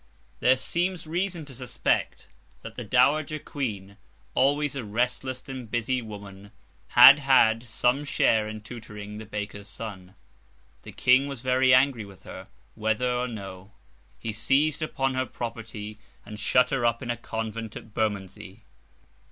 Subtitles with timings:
[0.39, 2.25] There seems reason to suspect
[2.63, 9.27] that the Dowager Queen—always a restless and busy woman—had had some share in tutoring the
[9.27, 10.15] baker's son.
[10.81, 13.73] The King was very angry with her, whether or no.
[14.17, 18.63] He seized upon her property, and shut her up in a convent at Bermondsey.